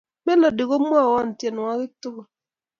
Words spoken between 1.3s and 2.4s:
tienuakik tukul